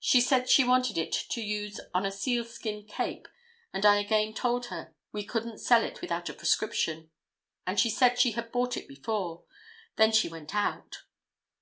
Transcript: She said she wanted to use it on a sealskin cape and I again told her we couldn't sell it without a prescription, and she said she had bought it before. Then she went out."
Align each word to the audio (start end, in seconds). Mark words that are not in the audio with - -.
She 0.00 0.20
said 0.20 0.50
she 0.50 0.64
wanted 0.64 1.12
to 1.12 1.40
use 1.40 1.78
it 1.78 1.86
on 1.94 2.04
a 2.04 2.12
sealskin 2.12 2.84
cape 2.84 3.26
and 3.72 3.86
I 3.86 3.96
again 4.00 4.34
told 4.34 4.66
her 4.66 4.94
we 5.12 5.24
couldn't 5.24 5.60
sell 5.60 5.82
it 5.82 6.02
without 6.02 6.28
a 6.28 6.34
prescription, 6.34 7.10
and 7.66 7.80
she 7.80 7.88
said 7.88 8.18
she 8.20 8.32
had 8.32 8.52
bought 8.52 8.76
it 8.76 8.86
before. 8.86 9.44
Then 9.96 10.12
she 10.12 10.28
went 10.28 10.54
out." 10.54 11.04